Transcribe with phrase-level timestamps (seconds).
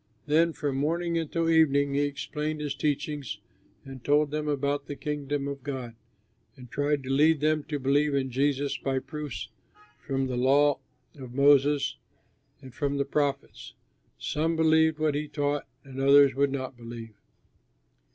[0.25, 3.37] Then from morning until evening he explained his teachings
[3.85, 5.93] and told them about the Kingdom of God,
[6.55, 9.49] and tried to lead them to believe in Jesus by proofs
[9.99, 10.79] from the law
[11.13, 11.97] of Moses
[12.63, 13.75] and from the prophets.
[14.17, 17.13] Some believed what he taught and others would not believe.